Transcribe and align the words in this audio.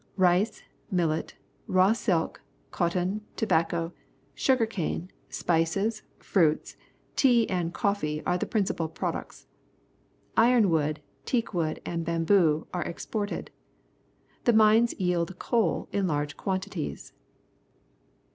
Rice, 0.17 0.63
millet, 0.89 1.35
raw 1.67 1.93
silk, 1.93 2.41
cotton, 2.71 3.21
tobacco, 3.35 3.93
sugar 4.33 4.65
cane, 4.65 5.11
spices, 5.29 6.01
fruits, 6.17 6.75
tea, 7.15 7.47
and 7.47 7.71
coffee 7.71 8.23
are 8.25 8.35
the 8.35 8.47
principal 8.47 8.89
products. 8.89 9.45
Ironwood, 10.35 11.03
teakwood, 11.25 11.81
and 11.85 12.03
bamboo 12.03 12.65
are 12.73 12.83
ex 12.83 13.05
ported. 13.05 13.49
The 14.45 14.53
mines 14.53 14.95
yield 14.99 15.37
coal 15.37 15.87
in 15.91 16.07
large 16.07 16.35
quantities. 16.35 17.13